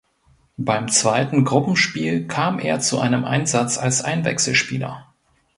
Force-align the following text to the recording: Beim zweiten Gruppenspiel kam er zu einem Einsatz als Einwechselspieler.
Beim 0.57 0.87
zweiten 0.87 1.45
Gruppenspiel 1.45 2.25
kam 2.25 2.57
er 2.57 2.79
zu 2.79 2.99
einem 2.99 3.23
Einsatz 3.23 3.77
als 3.77 4.03
Einwechselspieler. 4.03 5.13